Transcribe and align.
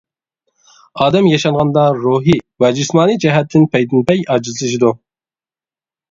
ئادەم 1.03 1.25
ياشانغاندا 1.31 1.83
روھىي 2.05 2.39
ۋە 2.65 2.71
جىسمانىي 2.79 3.19
جەھەتتىن 3.25 3.67
پەيدىنپەي 3.75 4.23
ئاجىزلىشىدۇ. 4.37 4.91